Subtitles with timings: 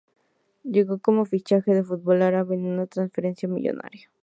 [0.63, 4.09] Llegó como fichaje al fútbol árabe, en una transferencia millonaria.